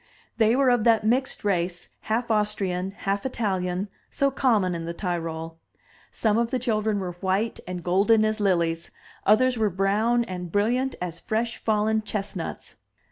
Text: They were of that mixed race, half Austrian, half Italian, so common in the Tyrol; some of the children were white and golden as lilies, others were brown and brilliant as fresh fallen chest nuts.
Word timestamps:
They 0.37 0.55
were 0.55 0.69
of 0.71 0.83
that 0.85 1.05
mixed 1.05 1.43
race, 1.45 1.89
half 2.09 2.31
Austrian, 2.31 2.89
half 2.89 3.23
Italian, 3.23 3.87
so 4.09 4.31
common 4.31 4.73
in 4.73 4.85
the 4.85 4.95
Tyrol; 4.95 5.59
some 6.11 6.39
of 6.39 6.49
the 6.49 6.57
children 6.57 6.97
were 6.99 7.11
white 7.21 7.59
and 7.67 7.83
golden 7.83 8.25
as 8.25 8.39
lilies, 8.39 8.89
others 9.27 9.59
were 9.59 9.69
brown 9.69 10.23
and 10.23 10.51
brilliant 10.51 10.95
as 11.03 11.19
fresh 11.19 11.57
fallen 11.63 12.01
chest 12.01 12.35
nuts. 12.35 12.77